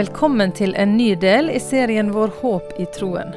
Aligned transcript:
Velkommen 0.00 0.52
til 0.56 0.70
en 0.80 0.94
ny 0.96 1.10
del 1.20 1.50
i 1.52 1.58
serien 1.60 2.08
vår 2.14 2.30
Håp 2.38 2.78
i 2.80 2.86
troen. 2.94 3.34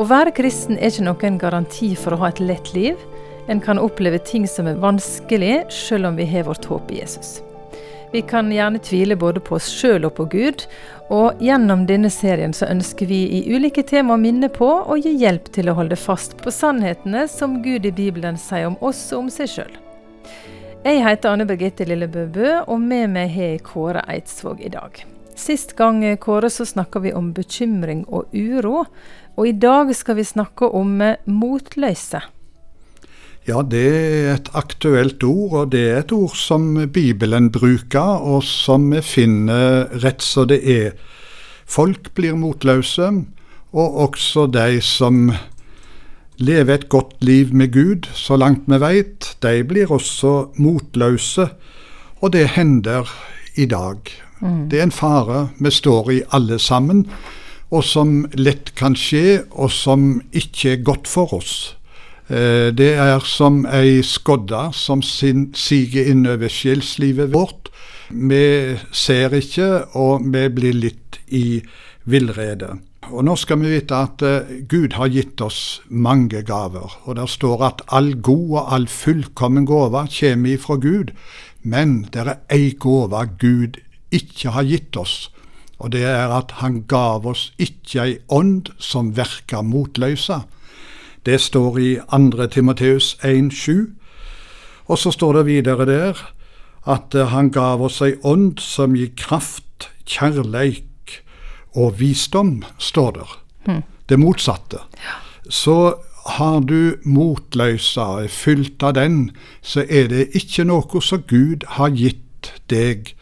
Å 0.00 0.06
være 0.10 0.32
kristen 0.34 0.74
er 0.74 0.90
ikke 0.90 1.04
noen 1.06 1.36
garanti 1.38 1.92
for 1.94 2.16
å 2.16 2.18
ha 2.18 2.30
et 2.32 2.40
lett 2.42 2.72
liv. 2.74 2.98
En 3.52 3.60
kan 3.62 3.78
oppleve 3.78 4.18
ting 4.26 4.48
som 4.50 4.66
er 4.66 4.80
vanskelig, 4.82 5.68
selv 5.70 6.08
om 6.08 6.18
vi 6.18 6.26
har 6.32 6.48
vårt 6.48 6.66
håp 6.66 6.90
i 6.90 6.98
Jesus. 6.98 7.36
Vi 8.10 8.24
kan 8.26 8.50
gjerne 8.50 8.82
tvile 8.82 9.14
både 9.20 9.44
på 9.44 9.54
oss 9.60 9.70
sjøl 9.70 10.08
og 10.08 10.16
på 10.18 10.26
Gud, 10.34 10.66
og 11.14 11.38
gjennom 11.44 11.86
denne 11.86 12.10
serien 12.10 12.56
så 12.56 12.72
ønsker 12.74 13.06
vi 13.06 13.22
i 13.38 13.44
ulike 13.54 13.86
tema 13.86 14.16
å 14.16 14.22
minne 14.24 14.50
på 14.50 14.72
og 14.80 15.06
gi 15.06 15.14
hjelp 15.22 15.52
til 15.54 15.70
å 15.70 15.78
holde 15.78 16.00
fast 16.00 16.34
på 16.42 16.50
sannhetene 16.50 17.28
som 17.30 17.60
Gud 17.62 17.86
i 17.86 17.94
Bibelen 17.94 18.40
sier 18.40 18.72
om 18.72 18.80
oss 18.82 19.06
og 19.12 19.28
om 19.28 19.34
seg 19.38 19.52
sjøl. 19.58 19.74
Jeg 20.82 21.06
heter 21.06 21.36
Anne 21.36 21.46
Birgitte 21.46 21.86
Lillebø 21.86 22.26
Bø, 22.34 22.54
og 22.66 22.80
med 22.82 23.12
meg 23.14 23.36
har 23.36 23.52
jeg 23.54 23.68
Kåre 23.70 24.08
Eidsvåg 24.10 24.66
i 24.66 24.74
dag. 24.74 25.04
Sist 25.34 25.74
gang 25.76 26.04
Kåre 26.22 26.50
så 26.50 26.66
snakka 26.66 27.02
vi 27.02 27.12
om 27.12 27.32
bekymring 27.34 28.04
og 28.06 28.30
uro, 28.34 28.84
og 29.34 29.48
i 29.48 29.52
dag 29.52 29.90
skal 29.96 30.20
vi 30.20 30.24
snakke 30.26 30.68
om 30.70 31.00
motløse. 31.26 32.22
Ja, 33.44 33.60
det 33.60 33.84
er 33.84 34.30
et 34.38 34.46
aktuelt 34.56 35.24
ord, 35.26 35.52
og 35.52 35.72
det 35.74 35.82
er 35.90 35.98
et 36.00 36.12
ord 36.16 36.32
som 36.38 36.70
Bibelen 36.88 37.50
bruker, 37.52 38.22
og 38.24 38.40
som 38.48 38.86
vi 38.94 39.02
finner 39.04 39.90
rett 40.00 40.24
som 40.24 40.48
det 40.48 40.62
er. 40.64 40.94
Folk 41.68 42.14
blir 42.16 42.38
motløse, 42.40 43.10
og 43.74 43.98
også 44.06 44.46
de 44.54 44.80
som 44.80 45.26
lever 46.40 46.74
et 46.78 46.88
godt 46.88 47.18
liv 47.20 47.52
med 47.52 47.74
Gud, 47.74 48.08
så 48.14 48.38
langt 48.40 48.64
vi 48.70 48.80
veit, 48.80 49.34
de 49.42 49.60
blir 49.66 49.92
også 49.92 50.54
motløse. 50.56 51.50
Og 52.22 52.32
det 52.32 52.48
hender 52.56 53.10
i 53.60 53.66
dag. 53.68 54.23
Mm. 54.40 54.68
Det 54.68 54.78
er 54.78 54.88
en 54.88 54.94
fare 54.94 55.48
vi 55.58 55.70
står 55.70 56.10
i 56.12 56.22
alle 56.32 56.58
sammen, 56.58 57.06
og 57.70 57.84
som 57.84 58.24
lett 58.34 58.74
kan 58.78 58.94
skje, 58.98 59.44
og 59.50 59.70
som 59.72 60.20
ikke 60.32 60.76
er 60.76 60.84
godt 60.86 61.08
for 61.10 61.34
oss. 61.38 61.74
Eh, 62.28 62.70
det 62.72 62.94
er 62.96 63.20
som 63.28 63.64
ei 63.68 64.00
skodde 64.02 64.70
som 64.72 65.02
siger 65.02 66.08
innover 66.08 66.48
sjelslivet 66.48 67.34
vårt. 67.34 67.68
Vi 68.08 68.76
ser 68.92 69.34
ikke, 69.34 69.84
og 69.96 70.24
vi 70.32 70.48
blir 70.48 70.76
litt 70.76 71.20
i 71.28 71.60
villrede. 72.04 72.78
Og 73.12 73.24
Nå 73.24 73.34
skal 73.36 73.60
vi 73.60 73.74
vite 73.74 73.96
at 74.00 74.22
uh, 74.24 74.52
Gud 74.68 74.94
har 74.96 75.10
gitt 75.12 75.40
oss 75.44 75.82
mange 75.88 76.40
gaver. 76.46 76.94
Og 77.04 77.16
der 77.18 77.28
står 77.28 77.64
at 77.66 77.82
all 77.92 78.14
god 78.16 78.50
og 78.50 78.72
all 78.72 78.86
fullkommen 78.88 79.66
gave 79.68 80.06
kommer 80.08 80.54
ifra 80.54 80.76
Gud. 80.80 81.12
Men 81.62 82.06
det 82.12 82.24
er 82.24 82.38
ei 82.52 82.72
gave 82.80 83.26
Gud 83.40 83.80
ikke 84.14 84.54
har 84.54 84.66
gitt 84.68 84.96
oss. 84.96 85.30
Og 85.82 85.92
det 85.92 86.04
er 86.06 86.30
at 86.32 86.60
han 86.62 86.84
gav 86.88 87.26
oss 87.26 87.48
ikke 87.58 88.04
ei 88.04 88.14
ånd 88.32 88.70
som 88.78 89.12
verker 89.16 89.66
motløysa. 89.66 90.44
Det 91.26 91.40
står 91.40 91.78
i 91.80 91.90
2. 92.12 92.46
Timoteus 92.52 93.14
1,7. 93.24 93.90
Og 94.86 94.98
så 95.00 95.10
står 95.10 95.40
det 95.40 95.46
videre 95.46 95.86
der 95.88 96.24
at 96.86 97.14
uh, 97.16 97.26
han 97.32 97.50
gav 97.50 97.82
oss 97.82 98.02
ei 98.04 98.14
ånd 98.22 98.60
som 98.60 98.96
gir 98.96 99.14
kraft, 99.16 99.88
kjærleik 100.04 101.22
og 101.74 101.98
visdom, 102.00 102.62
står 102.78 103.10
der. 103.18 103.38
Mm. 103.66 103.82
Det 104.08 104.18
motsatte. 104.20 104.84
Ja. 105.00 105.16
Så 105.48 105.96
har 106.26 106.60
du 106.60 106.96
motløsa, 107.04 108.24
er 108.24 108.28
fylt 108.28 108.82
av 108.82 108.94
den, 108.96 109.30
så 109.62 109.84
er 109.88 110.08
det 110.12 110.28
ikke 110.36 110.64
noe 110.68 111.02
som 111.04 111.24
Gud 111.28 111.64
har 111.76 111.92
gitt 111.96 112.52
deg. 112.72 113.14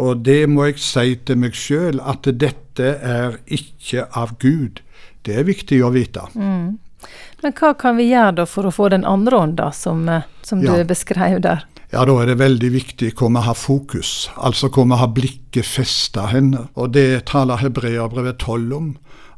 Og 0.00 0.22
det 0.24 0.46
må 0.48 0.70
jeg 0.70 0.80
si 0.80 1.16
til 1.26 1.42
meg 1.42 1.56
sjøl, 1.58 2.00
at 2.00 2.28
dette 2.40 2.94
er 2.96 3.36
ikke 3.46 4.06
av 4.16 4.38
Gud. 4.40 4.80
Det 5.22 5.36
er 5.38 5.48
viktig 5.48 5.82
å 5.84 5.92
vite. 5.92 6.24
Mm. 6.34 6.78
Men 7.42 7.54
hva 7.58 7.72
kan 7.78 7.98
vi 7.98 8.08
gjøre 8.12 8.38
da 8.40 8.46
for 8.46 8.68
å 8.68 8.72
få 8.72 8.88
den 8.94 9.04
andre 9.04 9.42
ånda, 9.44 9.72
som, 9.74 10.06
eh, 10.08 10.24
som 10.46 10.62
ja. 10.64 10.78
du 10.78 10.88
beskrev 10.88 11.42
der? 11.44 11.66
ja, 11.92 12.06
da 12.08 12.14
er 12.22 12.30
det 12.30 12.40
veldig 12.40 12.70
viktig 12.72 13.10
hvor 13.18 13.28
vi 13.34 13.42
har 13.44 13.56
fokus, 13.58 14.30
altså 14.36 14.70
hvor 14.72 14.86
vi 14.88 14.96
har 14.96 15.12
blikket 15.12 15.68
festa 15.68 16.24
henne. 16.30 16.66
Og 16.72 16.94
det 16.96 17.26
taler 17.28 17.60
Hebreabrevet 17.60 18.40
12 18.40 18.76
om, 18.76 18.86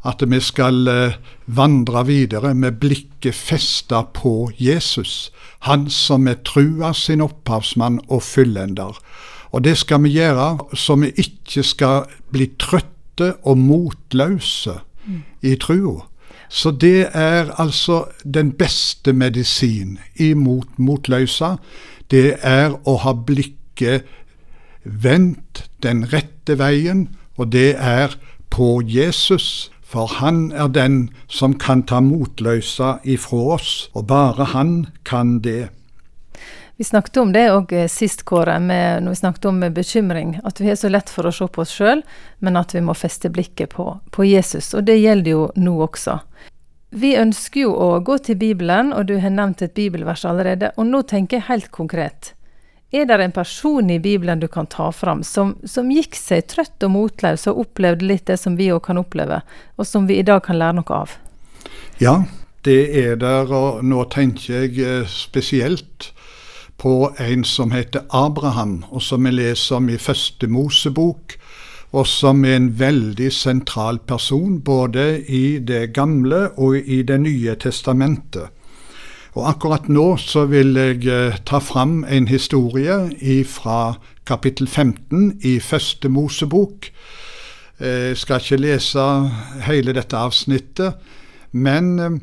at 0.06 0.22
vi 0.22 0.38
skal 0.44 0.86
eh, 0.90 1.16
vandre 1.46 2.04
videre 2.06 2.52
med 2.54 2.78
blikket 2.78 3.34
festa 3.34 4.04
på 4.14 4.52
Jesus, 4.60 5.32
han 5.66 5.88
som 5.90 6.28
er 6.30 6.42
trua 6.46 6.92
sin 6.94 7.24
opphavsmann 7.24 7.98
og 8.06 8.22
fyllender. 8.22 9.00
Og 9.54 9.62
det 9.64 9.76
skal 9.78 10.02
vi 10.02 10.16
gjøre 10.16 10.74
så 10.74 10.96
vi 10.98 11.12
ikke 11.14 11.62
skal 11.62 12.10
bli 12.34 12.50
trøtte 12.58 13.36
og 13.46 13.58
motløse 13.58 14.80
mm. 15.06 15.22
i 15.46 15.54
trua. 15.62 16.08
Så 16.48 16.70
det 16.70 17.08
er 17.14 17.50
altså 17.58 18.04
den 18.24 18.52
beste 18.58 19.14
medisin 19.14 19.98
imot 20.20 20.78
motløsa 20.78 21.54
det 22.10 22.36
er 22.42 22.74
å 22.84 22.96
ha 23.02 23.14
blikket 23.16 24.04
vendt 24.84 25.64
den 25.82 26.04
rette 26.12 26.58
veien, 26.60 27.08
og 27.40 27.52
det 27.54 27.74
er 27.80 28.16
på 28.54 28.82
Jesus. 28.84 29.70
For 29.82 30.10
han 30.18 30.50
er 30.52 30.68
den 30.74 31.10
som 31.30 31.54
kan 31.58 31.84
ta 31.86 32.00
motløsa 32.02 32.98
ifra 33.04 33.40
oss, 33.56 33.72
og 33.94 34.08
bare 34.10 34.50
han 34.52 34.86
kan 35.06 35.38
det. 35.44 35.70
Vi 36.76 36.84
snakket 36.84 37.16
om 37.16 37.32
det 37.32 37.44
òg 37.54 37.72
eh, 37.72 37.88
sist, 37.88 38.24
Kåre, 38.26 38.58
når 38.58 39.08
vi 39.12 39.20
snakket 39.20 39.44
om 39.50 39.60
bekymring. 39.74 40.38
At 40.44 40.60
vi 40.60 40.68
har 40.68 40.76
så 40.76 40.90
lett 40.90 41.10
for 41.10 41.26
å 41.26 41.32
se 41.32 41.46
på 41.46 41.62
oss 41.62 41.74
sjøl, 41.76 42.02
men 42.42 42.58
at 42.58 42.74
vi 42.74 42.82
må 42.82 42.96
feste 42.98 43.30
blikket 43.30 43.76
på, 43.76 43.92
på 44.10 44.26
Jesus. 44.26 44.72
Og 44.74 44.86
det 44.88 44.98
gjelder 44.98 45.30
jo 45.36 45.44
nå 45.54 45.76
også. 45.86 46.18
Vi 46.94 47.16
ønsker 47.18 47.64
jo 47.64 47.74
å 47.74 47.90
gå 48.06 48.18
til 48.22 48.38
Bibelen, 48.38 48.92
og 48.94 49.06
du 49.06 49.16
har 49.22 49.30
nevnt 49.34 49.62
et 49.62 49.74
bibelvers 49.74 50.24
allerede. 50.26 50.72
Og 50.78 50.86
nå 50.90 51.02
tenker 51.10 51.40
jeg 51.40 51.48
helt 51.48 51.70
konkret. 51.74 52.34
Er 52.94 53.06
det 53.06 53.16
en 53.22 53.34
person 53.34 53.90
i 53.90 53.98
Bibelen 53.98 54.38
du 54.38 54.46
kan 54.46 54.66
ta 54.70 54.92
fram 54.94 55.24
som, 55.26 55.56
som 55.66 55.90
gikk 55.90 56.14
seg 56.14 56.46
trøtt 56.46 56.84
og 56.86 56.92
motløs 56.94 57.48
og 57.50 57.64
opplevde 57.64 58.06
litt 58.06 58.28
det 58.30 58.36
som 58.38 58.54
vi 58.54 58.68
òg 58.70 58.84
kan 58.86 59.00
oppleve, 59.00 59.40
og 59.74 59.86
som 59.86 60.06
vi 60.06 60.20
i 60.20 60.26
dag 60.26 60.44
kan 60.46 60.60
lære 60.60 60.78
noe 60.78 61.00
av? 61.02 61.16
Ja, 61.98 62.20
det 62.62 62.78
er 63.02 63.18
der, 63.18 63.50
og 63.50 63.82
nå 63.82 64.04
tenker 64.14 64.60
jeg 64.60 64.78
eh, 64.78 65.10
spesielt 65.10 66.12
på 66.78 67.14
en 67.18 67.44
som 67.44 67.70
heter 67.70 68.06
Abraham, 68.10 68.84
og 68.90 69.02
som 69.02 69.24
vi 69.24 69.30
leser 69.30 69.76
om 69.76 69.88
i 69.88 69.98
første 69.98 70.48
Mosebok 70.50 71.38
og 71.94 72.08
som 72.10 72.42
er 72.46 72.58
en 72.58 72.72
veldig 72.78 73.30
sentral 73.32 74.00
person 74.02 74.58
både 74.66 75.22
i 75.30 75.58
Det 75.58 75.92
gamle 75.94 76.48
og 76.58 76.76
i 76.76 77.02
Det 77.02 77.20
nye 77.20 77.54
testamentet. 77.54 78.50
Og 79.34 79.48
Akkurat 79.48 79.88
nå 79.88 80.16
så 80.18 80.44
vil 80.46 80.74
jeg 80.78 81.06
eh, 81.06 81.38
ta 81.46 81.58
fram 81.58 82.04
en 82.04 82.28
historie 82.28 83.44
fra 83.44 83.96
kapittel 84.26 84.68
15 84.68 85.40
i 85.42 85.58
Første 85.60 86.08
Mosebok. 86.08 86.90
Jeg 87.80 88.10
eh, 88.10 88.16
skal 88.16 88.40
ikke 88.40 88.62
lese 88.62 89.06
hele 89.66 89.92
dette 89.92 90.16
avsnittet, 90.16 90.94
men 91.52 91.98
eh, 91.98 92.18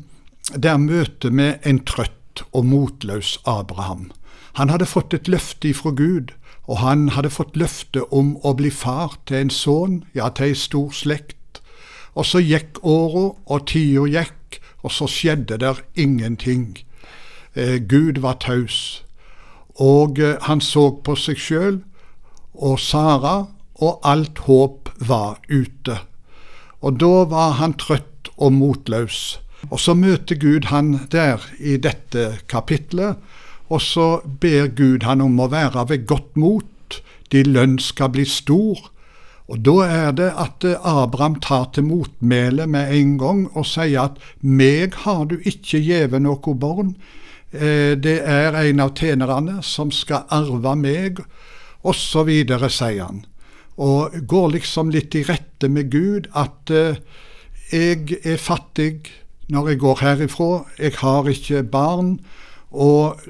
der 0.56 0.76
møter 0.76 1.30
vi 1.30 1.52
en 1.64 1.84
trøtt 1.84 2.44
og 2.52 2.64
motløs 2.64 3.38
Abraham. 3.44 4.10
Han 4.58 4.68
hadde 4.68 4.86
fått 4.86 5.14
et 5.14 5.28
løfte 5.28 5.70
ifra 5.70 5.90
Gud 5.96 6.34
og 6.70 6.78
han 6.78 7.08
hadde 7.16 7.32
fått 7.32 7.56
løfte 7.58 8.04
om 8.14 8.36
å 8.46 8.54
bli 8.58 8.70
far 8.70 9.16
til 9.26 9.42
en 9.42 9.50
sønn, 9.50 10.02
ja, 10.14 10.30
til 10.30 10.52
ei 10.52 10.58
stor 10.58 10.92
slekt. 10.94 11.60
Og 12.14 12.28
så 12.28 12.42
gikk 12.44 12.78
åra, 12.86 13.32
og 13.46 13.66
tida 13.66 14.06
gikk, 14.06 14.60
og 14.82 14.94
så 14.94 15.08
skjedde 15.10 15.58
der 15.62 15.82
ingenting. 15.94 16.78
Eh, 17.54 17.78
Gud 17.78 18.20
var 18.22 18.38
taus. 18.42 19.02
Og 19.74 20.20
eh, 20.20 20.38
han 20.46 20.60
så 20.60 20.90
på 21.02 21.16
seg 21.18 21.40
sjøl 21.40 21.82
og 22.54 22.78
Sara, 22.80 23.48
og 23.82 24.00
alt 24.06 24.44
håp 24.46 24.92
var 25.00 25.40
ute. 25.48 25.98
Og 26.82 26.98
da 27.00 27.24
var 27.26 27.56
han 27.58 27.74
trøtt 27.74 28.30
og 28.36 28.52
motløs. 28.54 29.40
Og 29.70 29.80
så 29.80 29.94
møter 29.94 30.38
Gud 30.38 30.68
han 30.70 31.08
der 31.10 31.42
i 31.58 31.76
dette 31.76 32.38
kapitlet, 32.50 33.18
og 33.72 33.80
så 33.80 34.06
ber 34.40 34.68
Gud 34.76 35.06
han 35.08 35.24
om 35.24 35.40
å 35.40 35.48
være 35.52 35.86
ved 35.88 36.06
godt 36.10 36.36
mot, 36.36 36.98
de 37.32 37.44
lønn 37.48 37.78
skal 37.80 38.12
bli 38.12 38.26
stor. 38.28 38.90
Og 39.48 39.62
da 39.64 39.74
er 39.86 40.12
det 40.16 40.28
at 40.38 40.64
eh, 40.68 40.76
Abraham 40.86 41.38
tar 41.42 41.70
til 41.74 41.88
motmæle 41.88 42.66
med 42.70 42.92
en 42.92 43.16
gang 43.20 43.42
og 43.50 43.66
sier 43.68 44.06
at 44.06 44.20
meg 44.40 44.96
har 45.06 45.24
du 45.30 45.38
ikke 45.40 45.80
gjeve 45.80 46.20
noe 46.22 46.54
barn. 46.60 46.94
Eh, 47.52 47.96
det 47.96 48.18
er 48.28 48.56
en 48.60 48.84
av 48.84 48.94
tjenerne 48.96 49.58
som 49.64 49.90
skal 49.92 50.28
arve 50.32 50.76
meg, 50.78 51.24
osv., 51.82 52.30
sier 52.68 53.02
han. 53.02 53.24
Og 53.80 54.14
går 54.28 54.48
liksom 54.58 54.92
litt 54.92 55.16
i 55.16 55.24
rette 55.26 55.68
med 55.72 55.90
Gud 55.92 56.28
at 56.36 56.70
eh, 56.70 57.00
jeg 57.72 58.20
er 58.20 58.40
fattig 58.40 59.08
når 59.52 59.72
jeg 59.72 59.80
går 59.82 60.00
herifra, 60.00 60.50
jeg 60.78 60.96
har 61.00 61.28
ikke 61.28 61.64
barn. 61.68 62.18
Og 62.70 63.20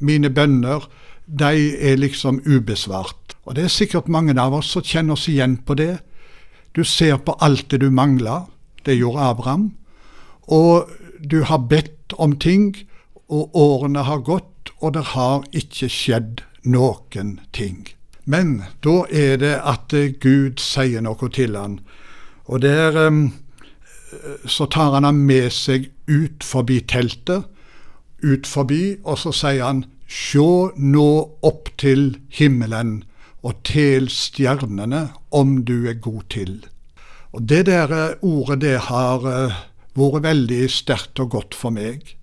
mine 0.00 0.30
bønner, 0.32 0.86
de 1.26 1.76
er 1.78 2.00
liksom 2.00 2.40
ubesvart. 2.46 3.36
Og 3.44 3.56
det 3.56 3.64
er 3.64 3.72
sikkert 3.72 4.08
mange 4.08 4.34
av 4.40 4.54
oss 4.54 4.72
som 4.74 4.84
kjenner 4.84 5.16
oss 5.16 5.28
igjen 5.30 5.58
på 5.66 5.76
det. 5.78 6.00
Du 6.74 6.84
ser 6.84 7.18
på 7.22 7.36
alt 7.40 7.70
det 7.70 7.80
du 7.82 7.90
mangler. 7.90 8.48
Det 8.84 8.98
gjorde 8.98 9.28
Abraham. 9.30 9.70
Og 10.48 10.90
du 11.20 11.42
har 11.44 11.66
bedt 11.70 12.14
om 12.18 12.36
ting, 12.38 12.74
og 13.30 13.54
årene 13.54 14.02
har 14.02 14.24
gått, 14.26 14.72
og 14.80 14.94
det 14.94 15.04
har 15.14 15.44
ikke 15.54 15.88
skjedd 15.92 16.42
noen 16.66 17.38
ting. 17.54 17.86
Men 18.24 18.64
da 18.84 19.04
er 19.10 19.38
det 19.40 19.54
at 19.66 19.94
Gud 20.22 20.60
sier 20.62 21.02
noe 21.04 21.30
til 21.32 21.56
han. 21.58 21.78
Og 22.50 22.62
der 22.62 22.96
um, 23.06 23.30
så 24.46 24.66
tar 24.66 24.96
han 24.96 25.06
ham 25.06 25.22
med 25.26 25.50
seg 25.54 25.90
ut 26.10 26.44
forbi 26.44 26.80
teltet, 26.90 27.46
ut 28.22 28.46
forbi, 28.46 28.96
og 29.04 29.18
så 29.18 29.32
sier 29.34 29.64
han 29.64 29.84
Sjå 30.10 30.72
nå 30.74 31.08
opp 31.46 31.68
til 31.78 32.16
himmelen 32.34 33.04
og 33.46 33.60
tel 33.64 34.08
stjernene 34.10 35.04
om 35.30 35.60
du 35.64 35.86
er 35.86 36.00
god 36.02 36.24
til. 36.34 36.56
Og 37.30 37.46
Det 37.46 37.66
der 37.66 38.18
ordet 38.20 38.60
det 38.60 38.78
har 38.90 39.22
uh, 39.22 39.60
vært 39.94 40.24
veldig 40.26 40.64
sterkt 40.70 41.22
og 41.22 41.30
godt 41.30 41.54
for 41.54 41.70
meg. 41.70 42.16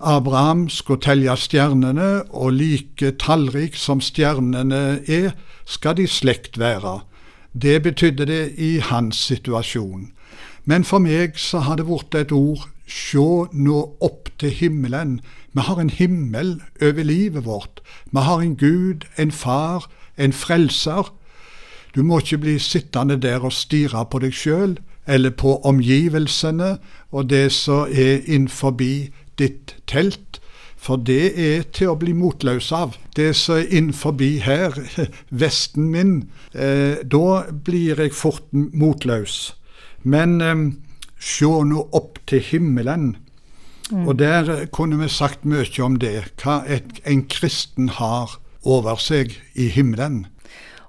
Abraham 0.00 0.68
skulle 0.68 1.02
telle 1.02 1.34
stjernene, 1.36 2.22
og 2.30 2.52
like 2.52 3.12
tallrik 3.18 3.76
som 3.76 4.00
stjernene 4.00 5.02
er, 5.06 5.34
skal 5.66 5.98
de 5.98 6.06
slekt 6.08 6.58
være. 6.58 7.00
Det 7.52 7.82
betydde 7.82 8.26
det 8.26 8.44
i 8.56 8.78
hans 8.78 9.18
situasjon. 9.18 10.12
Men 10.64 10.84
for 10.84 10.98
meg 11.02 11.38
så 11.40 11.64
har 11.66 11.80
det 11.80 11.86
blitt 11.88 12.14
et 12.14 12.32
ord 12.32 12.66
sjå 12.90 13.48
nå 13.52 13.78
opp 14.02 14.28
til 14.38 14.50
himmelen. 14.50 15.20
Vi 15.52 15.64
har 15.66 15.80
en 15.80 15.90
himmel 15.90 16.60
over 16.82 17.02
livet 17.02 17.44
vårt. 17.44 17.80
Vi 18.12 18.20
har 18.20 18.42
en 18.42 18.56
Gud, 18.56 19.06
en 19.16 19.32
far, 19.32 19.88
en 20.16 20.32
frelser. 20.32 21.12
Du 21.94 22.02
må 22.02 22.20
ikke 22.20 22.38
bli 22.38 22.58
sittende 22.58 23.16
der 23.16 23.44
og 23.44 23.52
stirre 23.52 24.04
på 24.06 24.20
deg 24.22 24.34
sjøl 24.34 24.78
eller 25.10 25.30
på 25.34 25.56
omgivelsene 25.66 26.76
og 27.10 27.30
det 27.30 27.48
som 27.52 27.88
er 27.90 28.20
innenfor 28.26 28.76
ditt 28.78 29.74
telt. 29.90 30.38
For 30.80 30.96
det 30.96 31.36
er 31.36 31.64
til 31.76 31.90
å 31.92 31.98
bli 32.00 32.14
motløs 32.16 32.70
av. 32.72 32.94
Det 33.16 33.34
som 33.36 33.58
er 33.58 33.68
innenfor 33.68 34.14
her, 34.44 34.72
vesten 35.42 35.90
min, 35.92 36.30
eh, 36.54 37.02
da 37.04 37.44
blir 37.52 38.00
jeg 38.00 38.14
fort 38.14 38.46
motløs. 38.52 39.59
Men 40.02 40.40
eh, 40.40 40.62
se 41.20 41.46
nå 41.46 41.86
opp 41.92 42.20
til 42.30 42.42
himmelen. 42.44 43.14
Mm. 43.90 44.06
Og 44.06 44.18
der 44.20 44.66
kunne 44.72 45.00
vi 45.00 45.08
sagt 45.10 45.44
mye 45.44 45.66
om 45.82 45.98
det, 45.98 46.30
hva 46.42 46.60
et, 46.70 47.00
en 47.04 47.24
kristen 47.26 47.90
har 47.98 48.38
over 48.62 49.00
seg 49.00 49.34
i 49.58 49.70
himmelen. 49.72 50.26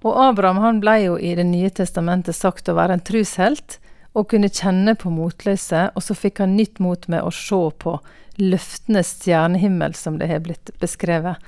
Og 0.02 0.18
Abraham 0.18 0.62
han 0.64 0.80
ble 0.82 0.98
jo 1.04 1.18
i 1.18 1.36
Det 1.38 1.46
nye 1.46 1.70
testamentet 1.70 2.36
sagt 2.36 2.70
å 2.70 2.78
være 2.78 2.98
en 2.98 3.06
trushelt 3.06 3.78
og 4.18 4.28
kunne 4.34 4.50
kjenne 4.52 4.96
på 5.00 5.12
motløse, 5.14 5.86
og 5.96 6.04
så 6.04 6.16
fikk 6.18 6.42
han 6.44 6.58
nytt 6.58 6.82
mot 6.84 7.06
med 7.08 7.24
å 7.24 7.32
se 7.32 7.62
på 7.80 7.96
løftenes 8.42 9.14
stjernehimmel, 9.22 9.96
som 9.96 10.18
det 10.20 10.28
har 10.28 10.42
blitt 10.44 10.72
beskrevet. 10.82 11.40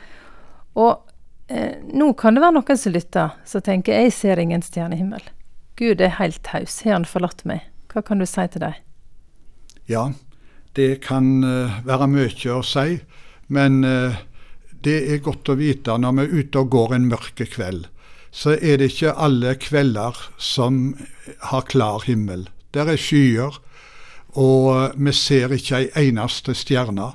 Og 0.79 0.93
eh, 1.51 1.81
nå 1.91 2.13
kan 2.19 2.35
det 2.35 2.43
være 2.43 2.55
noen 2.55 2.79
som 2.79 2.95
lytter, 2.95 3.35
som 3.45 3.65
tenker 3.65 3.99
jeg 3.99 4.15
ser 4.15 4.39
ingen 4.39 4.63
stjernehimmel. 4.63 5.25
Gud 5.79 6.01
er 6.01 6.17
helt 6.19 6.43
taus, 6.45 6.81
har 6.83 6.99
han 6.99 7.07
forlatt 7.09 7.45
meg? 7.49 7.65
Hva 7.93 8.03
kan 8.05 8.21
du 8.21 8.27
si 8.29 8.45
til 8.53 8.61
dem? 8.65 8.75
Ja, 9.89 10.11
det 10.77 11.01
kan 11.05 11.43
uh, 11.43 11.79
være 11.85 12.07
mye 12.09 12.53
å 12.53 12.61
si, 12.65 12.99
men 13.53 13.81
uh, 13.85 14.15
det 14.85 14.99
er 15.13 15.25
godt 15.25 15.49
å 15.49 15.57
vite 15.59 15.97
når 15.97 16.15
vi 16.17 16.23
er 16.23 16.37
ute 16.39 16.63
og 16.63 16.71
går 16.73 16.95
en 16.97 17.09
mørke 17.11 17.49
kveld 17.49 17.89
så 18.33 18.55
er 18.57 18.81
det 18.81 18.89
ikke 18.91 19.13
alle 19.21 19.53
kvelder 19.61 20.17
som 20.41 20.95
har 21.51 21.67
klar 21.69 22.03
himmel. 22.07 22.47
Der 22.73 22.89
er 22.89 22.97
skyer, 22.97 23.59
og 24.33 24.97
vi 24.97 25.13
ser 25.13 25.53
ikke 25.53 25.83
ei 25.83 26.07
eneste 26.09 26.55
stjerne. 26.57 27.11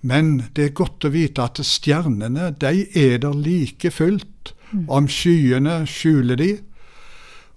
Men 0.00 0.48
det 0.56 0.64
er 0.64 0.78
godt 0.80 1.04
å 1.04 1.12
vite 1.12 1.44
at 1.44 1.60
stjernene 1.64 2.50
de 2.60 2.86
er 2.96 3.20
der 3.20 3.36
like 3.36 3.92
fullt. 3.92 4.54
Mm. 4.72 4.88
Om 4.88 5.08
skyene 5.08 5.82
skjuler 5.88 6.40
de. 6.40 6.50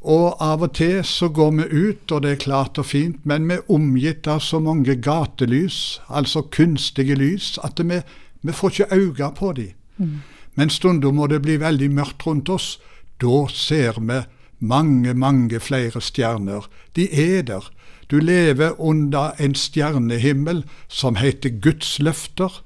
Og 0.01 0.37
av 0.43 0.61
og 0.61 0.73
til 0.77 1.01
så 1.05 1.29
går 1.33 1.51
vi 1.57 1.63
ut, 1.89 2.11
og 2.11 2.21
det 2.23 2.31
er 2.31 2.43
klart 2.43 2.77
og 2.77 2.85
fint, 2.85 3.19
men 3.25 3.47
vi 3.49 3.57
er 3.57 3.71
omgitt 3.73 4.27
av 4.29 4.43
så 4.45 4.59
mange 4.61 4.95
gatelys, 4.95 5.99
altså 6.07 6.45
kunstige 6.53 7.17
lys, 7.17 7.57
at 7.63 7.81
vi, 7.81 8.01
vi 8.41 8.53
får 8.53 8.69
ikke 8.69 8.95
øye 8.95 9.31
på 9.35 9.53
dem. 9.57 9.73
Mm. 9.97 10.19
Men 10.55 10.69
stunder 10.69 11.11
må 11.11 11.27
det 11.27 11.41
bli 11.41 11.57
veldig 11.61 11.89
mørkt 11.91 12.25
rundt 12.27 12.49
oss, 12.49 12.77
da 13.21 13.47
ser 13.49 13.97
vi 13.97 14.21
mange, 14.59 15.13
mange 15.13 15.59
flere 15.59 16.01
stjerner. 16.01 16.69
De 16.95 17.09
er 17.11 17.41
der. 17.41 17.65
Du 18.09 18.19
lever 18.19 18.79
under 18.79 19.33
en 19.39 19.55
stjernehimmel 19.55 20.63
som 20.87 21.17
heter 21.19 21.59
Guds 21.61 21.97
løfter, 21.99 22.61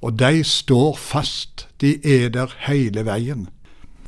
og 0.00 0.18
de 0.18 0.44
står 0.44 0.96
fast. 0.96 1.66
De 1.80 1.98
er 2.00 2.30
der 2.30 2.54
hele 2.66 3.04
veien. 3.04 3.48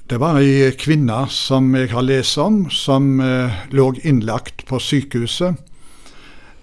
Det 0.09 0.17
var 0.21 0.41
ei 0.41 0.71
kvinne 0.73 1.27
som 1.29 1.75
jeg 1.77 1.91
har 1.93 2.07
lest 2.07 2.39
om, 2.41 2.71
som 2.71 3.21
eh, 3.21 3.59
lå 3.71 3.91
innlagt 4.05 4.65
på 4.67 4.81
sykehuset. 4.81 5.59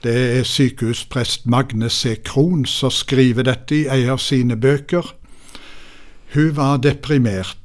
Det 0.03 0.15
er 0.39 0.47
sykehusprest 0.49 1.45
Magne 1.45 1.89
C. 1.89 2.15
Krohn 2.25 2.65
som 2.65 2.91
skriver 2.91 3.45
dette 3.45 3.75
i 3.75 3.85
ei 3.85 4.07
av 4.09 4.17
sine 4.21 4.57
bøker. 4.57 5.13
Hun 6.33 6.55
var 6.57 6.81
deprimert 6.81 7.61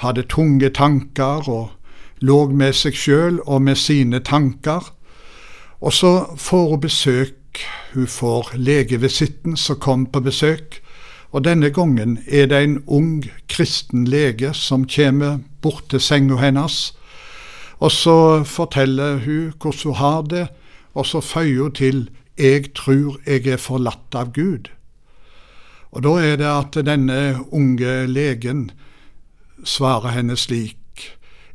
hadde 0.00 0.24
tunge 0.28 0.70
tanker 0.72 1.48
og 1.48 2.24
lå 2.24 2.38
med 2.56 2.76
seg 2.76 2.96
sjøl 2.96 3.40
og 3.46 3.62
med 3.68 3.78
sine 3.80 4.20
tanker. 4.24 4.92
Og 5.80 5.92
så 5.92 6.12
får 6.36 6.68
hun 6.70 6.80
besøk. 6.80 7.36
Hun 7.94 8.06
får 8.06 8.54
legevisitten 8.56 9.56
som 9.56 9.80
kom 9.80 10.06
på 10.06 10.22
besøk. 10.24 10.80
Og 11.30 11.44
denne 11.44 11.70
gangen 11.70 12.18
er 12.26 12.46
det 12.50 12.62
en 12.62 12.80
ung 12.86 13.22
kristen 13.48 14.04
lege 14.04 14.50
som 14.54 14.86
kommer 14.88 15.38
bort 15.62 15.86
til 15.90 16.02
senga 16.02 16.40
hennes. 16.40 16.92
Og 17.78 17.92
så 17.92 18.16
forteller 18.44 19.22
hun 19.24 19.52
hvordan 19.60 19.84
hun 19.84 19.94
har 19.94 20.22
det, 20.22 20.48
og 20.94 21.06
så 21.06 21.20
føyer 21.20 21.62
hun 21.62 21.72
til 21.72 22.10
'Jeg 22.38 22.74
tror 22.74 23.18
jeg 23.26 23.46
er 23.46 23.56
forlatt 23.56 24.14
av 24.14 24.32
Gud'. 24.38 24.70
Og 25.92 26.02
da 26.02 26.08
er 26.08 26.36
det 26.36 26.46
at 26.46 26.86
denne 26.86 27.38
unge 27.52 28.06
legen 28.06 28.70
svarer 29.64 30.08
henne 30.08 30.36
slik. 30.36 30.76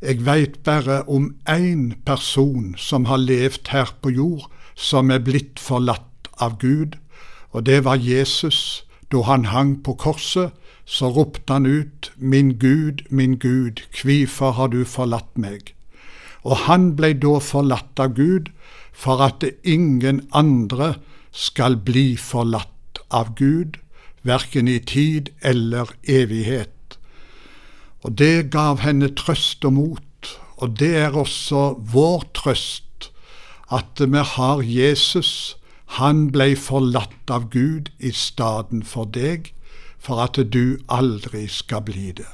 Jeg 0.01 0.25
veit 0.25 0.63
bare 0.63 1.03
om 1.09 1.35
én 1.49 1.93
person 2.05 2.75
som 2.77 3.05
har 3.05 3.17
levd 3.17 3.67
her 3.71 3.95
på 4.01 4.09
jord, 4.09 4.51
som 4.75 5.11
er 5.11 5.23
blitt 5.23 5.59
forlatt 5.59 6.29
av 6.39 6.59
Gud, 6.59 6.97
og 7.51 7.65
det 7.65 7.83
var 7.85 7.95
Jesus. 7.95 8.85
Da 9.15 9.21
han 9.23 9.45
hang 9.47 9.77
på 9.83 9.93
korset, 9.95 10.51
så 10.85 11.07
ropte 11.07 11.53
han 11.53 11.65
ut, 11.65 12.11
Min 12.17 12.57
Gud, 12.59 13.05
min 13.09 13.37
Gud, 13.39 13.79
hvorfor 13.95 14.51
har 14.51 14.67
du 14.67 14.83
forlatt 14.83 15.37
meg? 15.39 15.71
Og 16.43 16.65
han 16.67 16.89
blei 16.97 17.13
da 17.15 17.39
forlatt 17.39 17.95
av 17.95 18.17
Gud, 18.17 18.51
for 18.91 19.23
at 19.23 19.45
ingen 19.63 20.25
andre 20.35 20.97
skal 21.31 21.77
bli 21.77 22.17
forlatt 22.19 22.99
av 23.09 23.31
Gud, 23.39 23.79
verken 24.27 24.67
i 24.67 24.79
tid 24.83 25.31
eller 25.41 25.95
evighet. 26.03 26.99
Og 28.03 28.19
det 28.19 28.51
gav 28.51 28.83
henne 28.83 29.13
trøst 29.15 29.63
og 29.63 29.77
mot, 29.79 30.33
og 30.59 30.75
det 30.79 30.91
er 31.07 31.15
også 31.15 31.77
vår 31.79 32.27
trøst, 32.35 33.13
at 33.71 33.95
vi 33.99 34.27
har 34.35 34.61
Jesus. 34.61 35.55
Han 35.85 36.31
blei 36.31 36.55
forlatt 36.55 37.31
av 37.31 37.49
Gud 37.49 37.91
i 37.99 38.11
staden 38.11 38.83
for 38.83 39.05
deg, 39.05 39.53
for 39.99 40.21
at 40.21 40.39
du 40.53 40.77
aldri 40.91 41.47
skal 41.47 41.85
bli 41.85 42.11
det. 42.17 42.31